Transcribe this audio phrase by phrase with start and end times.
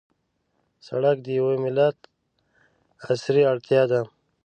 [0.87, 1.97] سړک د یوه ملت
[3.07, 4.01] عصري اړتیا ده.